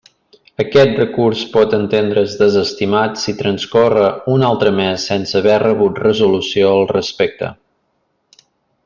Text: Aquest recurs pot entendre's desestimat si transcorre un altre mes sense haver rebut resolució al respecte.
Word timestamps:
Aquest 0.61 0.95
recurs 0.99 1.41
pot 1.55 1.75
entendre's 1.77 2.33
desestimat 2.39 3.21
si 3.25 3.35
transcorre 3.41 4.07
un 4.37 4.47
altre 4.49 4.73
mes 4.81 5.05
sense 5.13 5.39
haver 5.41 5.59
rebut 5.65 6.01
resolució 6.07 6.73
al 6.79 6.89
respecte. 6.97 7.53